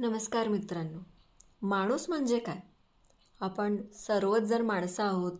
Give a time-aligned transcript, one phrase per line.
[0.00, 0.98] नमस्कार मित्रांनो.
[1.62, 2.56] माणूस म्हणजे काय?
[3.40, 5.38] आपण सर्वच जर माणसं आहोत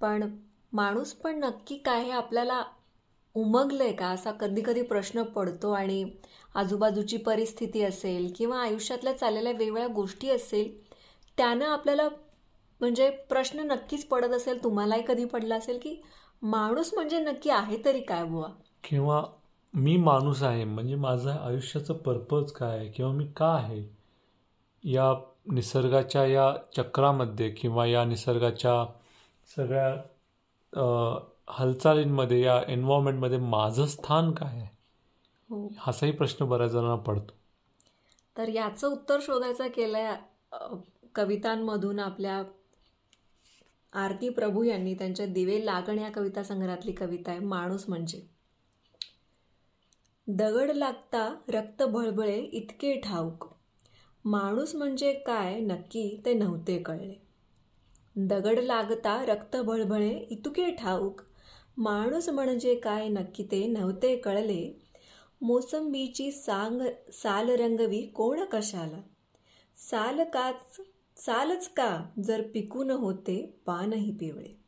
[0.00, 0.36] पण
[0.72, 2.62] माणूस पण नक्की काय हे आपल्याला
[3.34, 4.06] उमगलंय का?
[4.06, 6.04] असा कधी कधी प्रश्न पडतो आणि
[6.54, 10.92] आजूबाजूची परिस्थिती असेल किंवा आयुष्यातल्या चाललेल्या वेगवेगळ्या गोष्टी असेल
[11.38, 12.08] त्यानं आपल्याला
[12.80, 16.02] म्हणजे प्रश्न नक्कीच पडत असेल तुम्हालाही कधी पडला असेल की
[16.42, 18.48] माणूस म्हणजे नक्की आहे तरी काय बुवा?
[18.84, 19.22] किंवा
[19.74, 23.82] मी माणूस आहे म्हणजे माझं आयुष्याचं पर्पज काय आहे किंवा मी का आहे?
[24.84, 25.14] या
[25.52, 28.84] निसर्गाच्या या चक्रामध्ये किंवा या निसर्गाच्या
[29.56, 34.68] सगळ्या हालचालींमध्ये या एन्व्हायरमेंटमध्ये माझं स्थान काय आहे?
[35.50, 35.68] हो.
[35.86, 37.34] असाही प्रश्न बऱ्याच जणांना पडतो.
[38.36, 40.14] तर याचं उत्तर शोधायचं केलंय
[40.52, 40.56] अ,
[41.14, 42.42] कवितांमधून आपल्या
[43.92, 48.33] आरती प्रभू यांनी त्यांच्या दिवे लागण या कविता संग्रहातली कविता आहे माणूस म्हणजे.
[50.28, 53.44] दगड लागता रक्त भळबळे इतके ठाऊक.
[54.24, 57.14] माणूस म्हणजे काय नक्की ते नव्हते कळले.
[58.16, 61.20] दगड लागता रक्त भळभळे इतके ठाऊक.
[61.76, 64.80] माणूस म्हणजे काय नक्की ते नव्हते कळले.
[65.40, 69.00] मोसंबीची सांग साल रंगवी कोण कशाला?
[69.76, 70.80] साल काच
[71.16, 74.63] सालच का जर पिकून होते पानही पिवळे?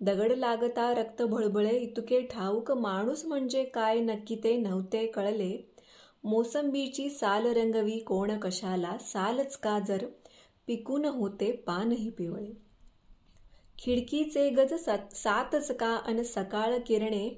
[0.00, 5.70] दगड लागता रक्त भळबळे इतके ठाऊक माणूस म्हणजे काय नक्की ते नव्हते कळले.
[6.24, 10.06] मोसंबीची साल रंगवी कोण कशाला सालच का जर?
[10.66, 12.52] पिकून होते पानही पिवळे.
[13.78, 17.28] खिडकीचे गज सात सातच का अन सकाळ किरणे?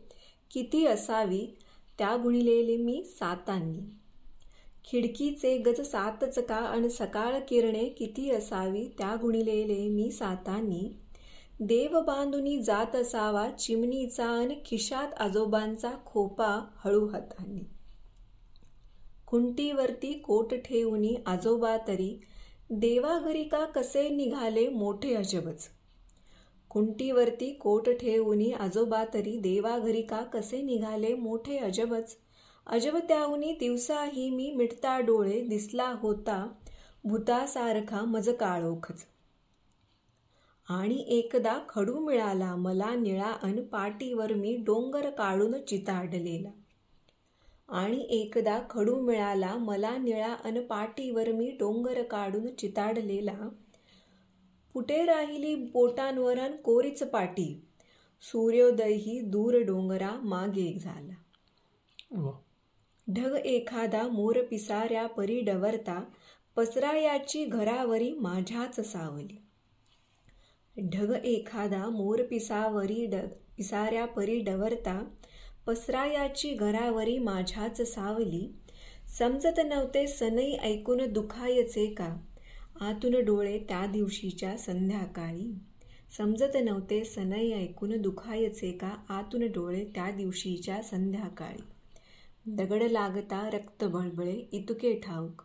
[0.50, 1.46] किती असावी?
[1.98, 3.80] त्या गुणिलेले मी सातांनी.
[4.84, 7.84] खिडकीचे गज सातच का अन सकाळ किरणे?
[7.84, 8.88] किती असावी?
[8.98, 10.90] त्या गुणिलेले मी सातांनी.
[11.60, 17.60] देव बांधुनी जात असावा चिमणीचा अन खिशात आजोबांचा खोपा हळू हातांनी
[19.26, 22.20] खुंटीवरती कोट ठेवूनी आजोबा तरी
[22.70, 25.68] देवाघरी का कसे निघाले मोठे अजबच?
[26.70, 32.16] खुंटीवरती कोट ठेवूनी आजोबा तरी देवाघरी का कसे निघाले मोठे अजबच?
[32.66, 36.46] अजब त्याहुनी दिवसाही मी मिटता डोळे दिसला होता
[37.04, 39.04] भूतासारखा मज काळोखच
[40.70, 46.50] आणि एकदा खडू मिळाला मला निळा अन पाटीवर मी डोंगर काढून चिताडलेला.
[47.68, 53.48] आणि एकदा खडू मिळाला मला निळा अन पाटीवर मी डोंगर काढून चिताडलेला.
[54.74, 57.62] पुटे राहिली बोटांवर अन कोरीच पाटी.
[58.22, 61.14] सूर्योदयही दूर डोंगरा मागे झाला.
[62.10, 62.32] वा.
[63.12, 66.04] ढग एखादा मोर पिसाऱ्या परी डवरता
[66.56, 69.42] पसरायाची घरावरी माझ्याच सावली.
[70.80, 73.14] ढग एखादा मोर पिसावरी ड
[73.56, 75.04] पिसाऱ्या परी डवरता
[75.66, 78.52] पसरायाची घरावरी माझ्याच सावली.
[79.18, 82.16] समजत नव्हते सनई ऐकून दुखायचे का?
[82.80, 85.54] आतून डोळे त्या दिवशीच्या संध्याकाळी.
[86.16, 88.94] समजत नव्हते सनई ऐकून दुखायचे का?
[89.08, 91.62] आतून डोळे त्या दिवशीच्या संध्याकाळी.
[92.46, 95.42] दगड लागता रक्त बळबळे इतके ठाऊक.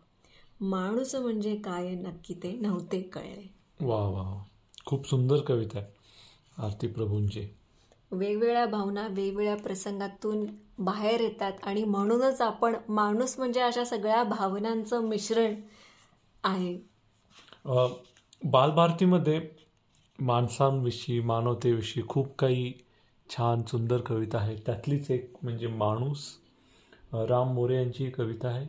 [0.61, 3.53] माणूस म्हणजे काय नक्की ते नव्हते कळले.
[3.81, 4.43] वा वा.
[4.85, 7.47] खूप सुंदर कविता आहे आरती प्रभूंची.
[8.11, 10.45] वेगवेगळ्या भावना वेगवेगळ्या प्रसंगातून
[10.79, 15.55] बाहेर येतात आणि म्हणूनच आपण माणूस म्हणजे अशा सगळ्या भावनांचं मिश्रण
[16.43, 16.75] आहे.
[18.43, 19.39] बालभारतीमध्ये
[20.19, 22.73] माणसांविषयी मानवतेविषयी खूप काही
[23.29, 24.57] छान सुंदर कविता आहेत.
[24.65, 26.27] त्यातलीच एक म्हणजे माणूस
[27.13, 28.65] राम मोरे यांची कविता आहे.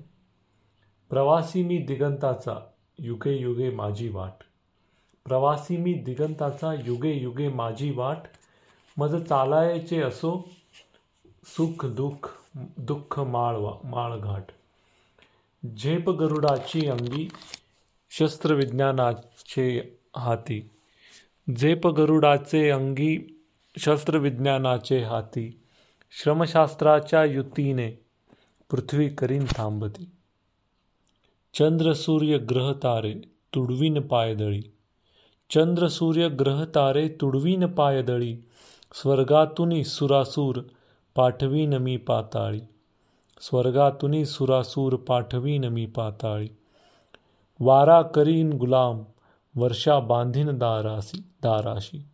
[1.10, 2.59] प्रवासी मी दिगंताचा
[2.99, 4.43] युगे युगे माझी वाट.
[5.26, 8.16] प्रवासी मी दिगंताचा युगे युगे माझी वाट.
[8.97, 10.48] मज चालायचे असो
[11.44, 12.28] सुख दुःख
[12.76, 14.44] दुःख माळ वा माळघाट.
[15.66, 17.28] झेप गरुडाची अंगी
[18.10, 20.70] शस्त्रविज्ञानाचे हाती.
[21.56, 23.43] झेप गरुडाचे अंगी
[23.78, 25.61] शस्त्रविज्ञानाचे हाती.
[26.11, 27.90] श्रमशास्त्राच्या युतीने
[28.70, 30.11] पृथ्वी करीन थांबती.
[31.55, 33.14] चंद्र सूर्य ग्रह तारे
[33.55, 34.75] तुडवीन पायदळी.
[35.50, 38.37] चंद्र सूर्य ग्रह तारे तुडवीन पायदळी
[38.94, 40.60] स्वर्गातुनी सुरासूर
[41.14, 42.60] पाठवीन मी पाताळी.
[43.40, 46.48] स्वर्गातुनी सुरासूर पाठवीन मी पाताळी.
[47.60, 49.02] वारा करीन गुलाम
[49.56, 52.06] वर्षा बांधीन दारासी दाराशी.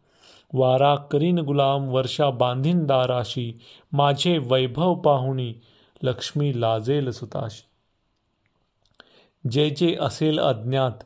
[0.52, 3.60] वारा करीन गुलाम वर्षा बांधीन दाराशी
[3.92, 5.54] माझे वैभव पाहुणी
[6.02, 7.64] लक्ष्मी लाजेल सुताशी.
[9.50, 11.04] जे जे असेल अज्ञात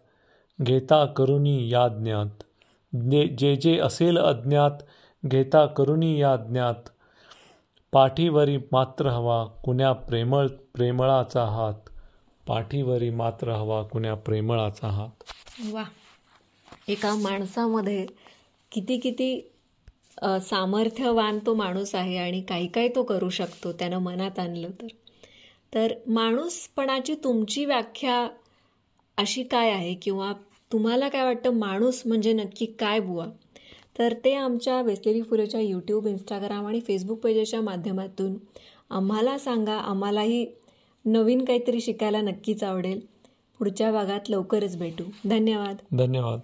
[0.62, 2.42] घेता करुणी या ज्ञात.
[2.96, 4.70] जे जे जे असेल अज्ञात
[5.26, 6.74] घेता करुणी या ज्ञात.
[7.92, 11.74] पाठीवरी मात्र हवा कुण्या प्रेमळ प्रेमळाचा हात.
[12.46, 15.22] पाठीवरी मात्र हवा कुण्या प्रेमळाचा हात.
[15.72, 15.82] वा.
[16.88, 18.06] एका माणसामध्ये
[18.72, 19.52] किती किती
[20.22, 24.86] सामर्थ्यवान तो माणूस आहे आणि काही काही तो करू शकतो त्यानं मनात आणलं तर.
[25.74, 28.28] तर माणूसपणाची तुमची व्याख्या
[29.18, 30.32] अशी काय आहे किंवा
[30.72, 33.26] तुम्हाला काय वाटतं माणूस म्हणजे नक्की काय बुवा?
[33.98, 38.34] तर ते आमच्या वेस्लेरी फुलेच्या यूट्यूब इंस्टाग्राम आणि फेसबुक पेजेसच्या माध्यमातून
[38.90, 39.74] आम्हाला सांगा.
[39.74, 40.46] आम्हालाही
[41.04, 43.00] नवीन काहीतरी शिकायला नक्कीच आवडेल.
[43.58, 45.04] पुढच्या भागात लवकरच भेटू.
[45.24, 45.76] धन्यवाद.
[45.92, 46.40] धन्यवाद.